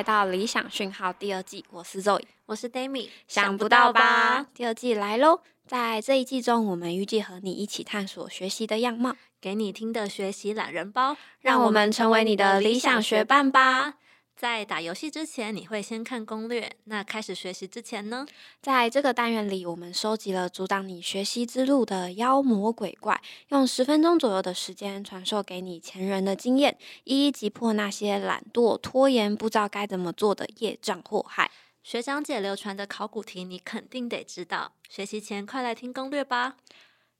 [0.00, 4.46] 来到理想讯号第二季，我是 Zoe，我是 Dami，想不到吧？
[4.54, 5.42] 第二季来喽！
[5.66, 13.96] 在这一季中，我们预计和你一起探索学习的样貌，给你听的学习懒人包，让我们成为你的理想学伴吧。
[14.40, 16.74] 在打游戏之前，你会先看攻略。
[16.84, 18.24] 那开始学习之前呢？
[18.62, 31.50] 在这个单元里，我们收集了阻挡你学习之路的妖魔鬼怪，用十分钟左右的时间传授给你前人的经验，一一击破那些懒惰、拖延、不知道该怎么做的业障祸害。
[31.82, 34.72] 学长姐流传的考古题，你肯定得知道。
[34.88, 36.56] 学习前，快来听攻略吧。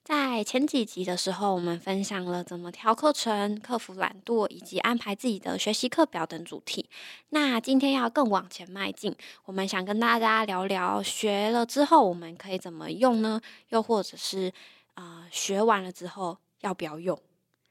[0.02, 6.88] 在前几集的时候，我们分享了怎么调课程、克服懒惰以及安排自己的学习课表等主题。
[7.28, 9.14] 那今天要更往前迈进，
[9.44, 13.40] 我们想跟大家聊聊学了之后我们可以怎么用呢？
[13.68, 14.52] 又或者是
[14.94, 17.20] 啊，学完了之后要不要用？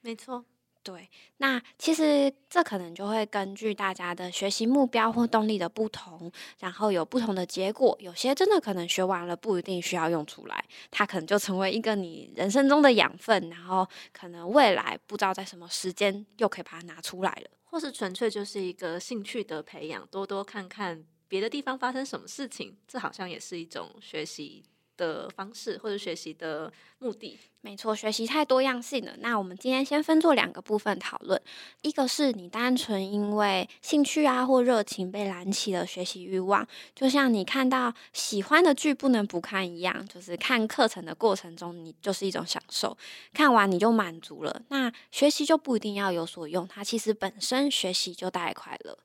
[0.02, 0.46] 没错。
[0.82, 7.96] 对，那其实这可能就会根据大家的学习目标或动力的不同，然后有不同的结果。
[8.00, 24.64] 有些真的可能学完了不一定需要用出来，它可能就成为一个你人生中的养分，然后可能未来不知道在什么时间又可以把它拿出来了，或是纯粹就是一个兴趣的培养，多多看看别的地方发生什么事情，这好像也是一种学习。
[25.00, 29.14] 的方式或者学习的目的，没错，学习太多样性了。
[29.20, 31.42] 那我们今天先分做两个部分讨论，
[31.82, 42.98] 一个是你单纯因为兴趣啊或热情被燃起了学习欲望，就像你看到喜欢的剧不能不看一样，就是看课程的过程中你就是一种享受，
[43.34, 44.62] 看完你就满足了。
[44.68, 48.98] 那学习就不一定要有所用，它其实本身学习就带来快乐。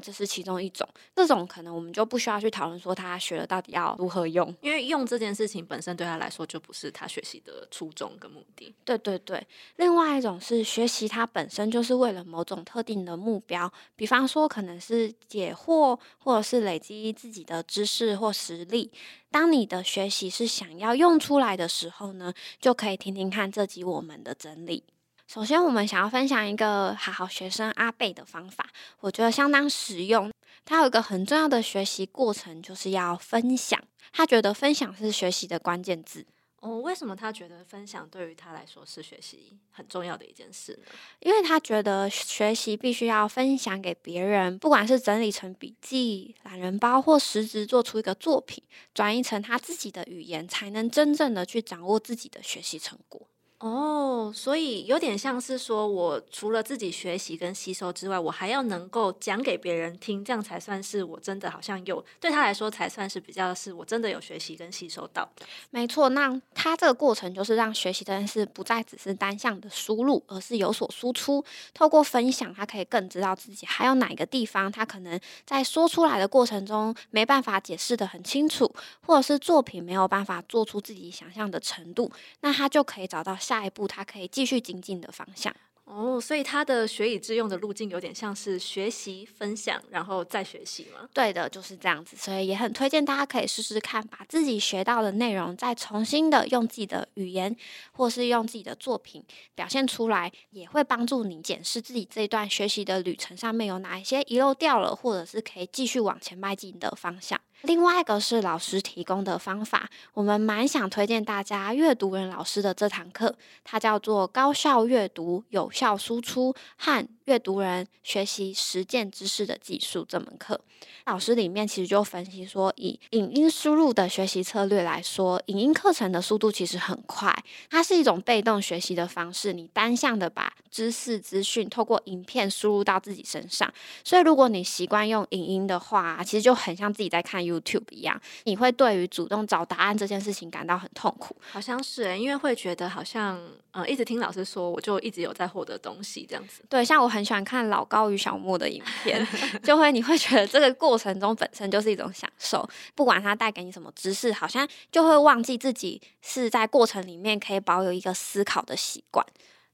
[0.00, 8.72] 这是其中一种，这种可能我们就不需要去讨论说他学了到底要如何用，因为用这件事情本身对他来说就不是他学习的初衷跟目的。
[8.84, 9.44] 对对对，
[9.76, 18.92] 另外一种是学习它本身就是为了某种特定的目标，比方说可能是解惑，或者是累积自己的知识或实力。
[19.30, 24.84] 当你的学习是想要用出来的时候呢，就可以听听看这集我们的整理。
[25.28, 28.66] 首先，我们想要分享一个好好学生阿贝的方法，
[29.00, 30.32] 我觉得相当实用。
[30.64, 33.78] 他有一个很重要的学习过程，就是要分享。
[34.10, 36.24] 他觉得分享是学习的关键字。
[36.60, 40.90] 哦，为什么他觉得分享对于他来说是学习很重要的一件事呢？
[41.20, 48.64] 因为他觉得学习必须要分享给别人，不管是整理成笔记、懒人包，或实质做出一个作品，
[48.94, 53.28] 转译成他自己的语言，才能真正的去掌握自己的学习成果。
[53.60, 65.28] 哦，所以有点像是说，我除了自己学习跟吸收之外，我还要能够讲给别人听，这样才算是我真的好像有对他来说才算是比较是我真的有学习跟吸收到。
[65.70, 71.44] 没错，那他这个过程就是让学习这件事不再只是单向的输入，而是有所输出。
[71.74, 78.72] 透过分享，他可以更知道自己还有哪个地方，他可能在说出来的过程中没办法解释的很清楚，
[79.04, 82.08] 或者是作品没有办法做出自己想象的程度，
[82.42, 83.36] 那他就可以找到。
[83.48, 85.54] 下一步，他可以继续精进的方向。
[85.90, 91.08] 哦，所以他的学以致用的路径有点像是学习、分享，然后再学习吗？
[91.14, 92.14] 对的，就是这样子。
[92.14, 97.56] 所以也很推荐大家可以试试看，把自己学到的内容再重新的用自己的语言，
[97.92, 107.40] 或是用自己的作品表现出来，也会帮助你检视自己这一段学习的旅程上面有哪一些遗漏掉了，或者是可以继续往前迈进的方向。
[107.62, 120.58] 另外一个是老师提供的方法，我们蛮想推荐大家阅读人老师的这堂课，它叫做高效阅读、有效输出和阅读人学习实践知识的技术这门课。
[121.04, 127.34] 老师里面其实就分析说，以影音输入的学习策略来说，影音课程的速度其实很快，
[127.70, 133.72] 它是一种被动学习的方式，你单向的把知识资讯透过影片输入到自己身上。
[134.04, 137.38] 所以如果你习惯用影音的话，其实就很像自己在看。
[137.38, 143.40] YouTube 一样，你会对于主动找答案这件事情感到很痛苦，好像是，因为会觉得好像，
[143.70, 146.62] 呃，一直听老师说，我就一直有在获得东西这样子。
[146.68, 149.26] 对，像我很喜欢看老高与小莫的影片，
[149.62, 159.24] 就会你会觉得这个过程中本身就是一种享受，不管它带给你什么知识，好像就会忘记自己是在过程里面可以保有一个思考的习惯。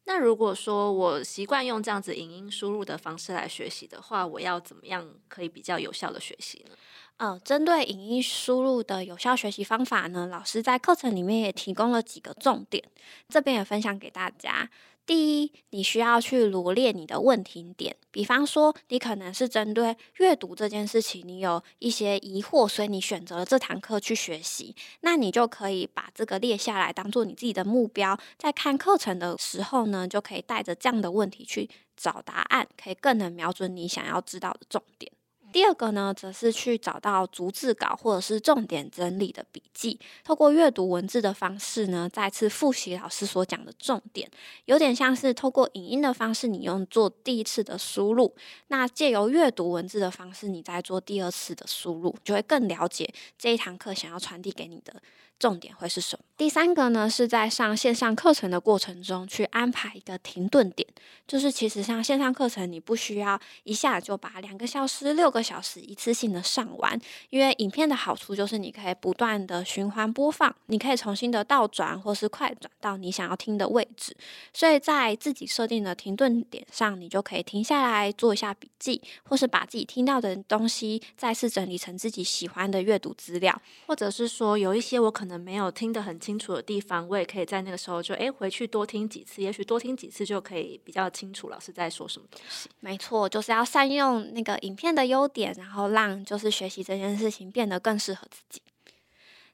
[0.07, 6.77] 那如果说我习惯用这样子影音输入的方式来学习的话，我要怎么样可以比较有效的学习呢？
[7.17, 12.85] 呃，针对影音输入的有效学习方法呢，老师在课程里面也提供了几个重点，
[13.29, 14.69] 这边也分享给大家。
[15.07, 35.13] 第一，你需要去罗列你的问题点，比方说，你可能是针对阅读这件事情，你有一些疑惑，所以你选择了这堂课去学习，那你就可以把这个列下来，当做你自己的目标，在看课程的时候呢，就可以带着这样的问题去找答案，可以更能瞄准你想要知道的重点。
[35.55, 44.29] 第二个呢，则是去找到逐字稿或者是重点整理的笔记，透过阅读文字的方式呢，再次复习老师所讲的重点，
[44.65, 48.35] 有点像是透过影音的方式，你用做第一次的输入，
[48.67, 53.09] 那借由阅读文字的方式，你再做第二次的输入，就会更了解
[53.39, 55.01] 这一堂课想要传递给你的。
[55.39, 56.25] 重点会是什么？
[56.37, 60.89] 第三个呢，是在上线上课程的过程中去安排一个停顿点，
[61.27, 66.99] 就是其实像线上课程，你不需要一下就把两个小时、六个小时一次性的上完，
[67.31, 74.17] 因为影片的好处就是你可以不断的循环播放，你可以重新的倒转或是快转到你想要听的位置，
[74.53, 85.24] 所以在自己设定的停顿点上，你就可以停下来做一下笔记，或是把自己听到的东西再次整理成自己喜欢的阅读资料，或者是说有一些我可。
[85.25, 92.69] 可能没有听得很清楚的地方，我也可以在那个时候就诶回去多听几次，也许多听几次就可以比较清楚老师在说什么东西。
[92.81, 98.61] 没错，就是要善用那个影片的优点，然后让就是学习这件事情变得更适合自己。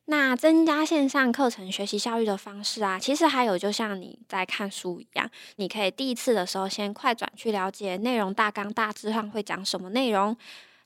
[0.06, 10.36] 那增加线上课程学习效率的方式啊，其实还有就像你在看书一样，你可以第一次的时候先快转去了解内容大纲，大致上会讲什么内容。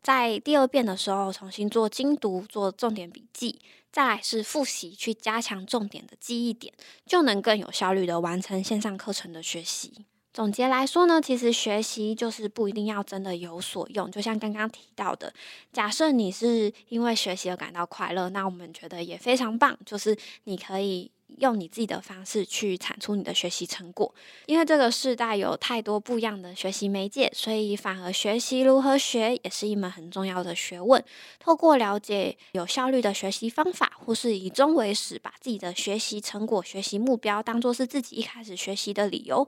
[0.03, 3.59] 在第二遍的时候，重新做精读，做重点笔记，
[3.95, 6.75] 再来是复习，去加强重点的记忆点，
[7.07, 10.05] 就能更有效率的完成线上课程的学习。
[10.35, 15.33] 总结来说呢，其实学习就是不一定要真的有所用，就像刚刚提到的，
[15.73, 20.15] 假设你是因为学习而感到快乐，那我们觉得也非常棒，就是
[20.45, 21.11] 你可以。
[21.39, 24.15] 用你自己的方式去产出你的学习成果，
[24.47, 31.03] 因为这个时代有太多不一样的学习媒介，所以反而学习如何学也是一门很重要的学问。
[31.41, 39.45] 透过了解有效率的学习方法，或是以终为始，把自己的学习成果、学习目标当做是自己一开始学习的理由，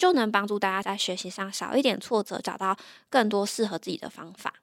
[0.00, 2.74] 就能帮助大家在学习上少一点挫折，找到
[3.10, 4.54] 更多适合自己的方法。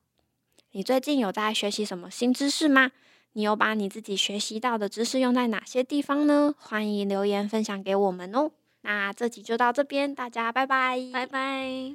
[0.71, 2.89] 你最近有在学习什么新知识吗？
[3.33, 6.55] 你有把你自己学习到的知识用在哪些地方呢？
[6.57, 8.49] 欢迎留言分享给我们哦。
[8.81, 11.93] 那这集就到这边，大家拜拜，拜拜。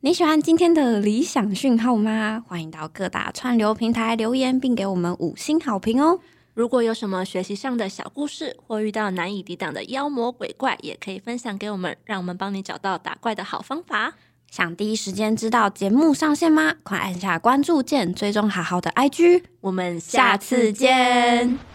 [0.00, 2.42] 你喜欢今天的理想讯号吗？
[2.48, 6.18] 欢迎到各大串流平台留言，并给我们五星好评哦。
[6.54, 14.12] 如果有什么学习上的小故事，或遇到难以抵挡的妖魔鬼怪，也可以分享给我们，让我们帮你找到打怪的好方法。
[14.50, 16.74] 想第一时间知道节目上线吗？
[16.82, 19.44] 快按下关注键，追踪好好的 IG。
[19.62, 21.71] 我们下次见。